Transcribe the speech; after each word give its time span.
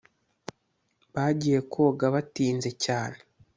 Bagiye 1.13 1.59
koga 1.71 2.05
batinze 2.15 2.69
cyane 2.83 3.17